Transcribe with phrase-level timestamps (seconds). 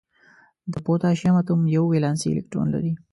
[0.71, 2.93] د پوتاشیم اتوم یو ولانسي الکترون لري.